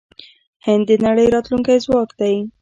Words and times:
هند 0.65 0.83
د 0.89 0.91
نړۍ 1.05 1.27
راتلونکی 1.35 1.77
ځواک 1.85 2.09
دی. 2.19 2.35